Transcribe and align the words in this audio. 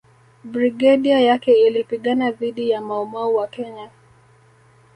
Brigadia 0.43 1.19
yake 1.19 1.53
ilipigana 1.67 2.31
dhidi 2.31 2.69
ya 2.69 2.81
Mau 2.81 3.05
Mau 3.05 3.35
wa 3.35 3.47
Kenya 3.47 3.89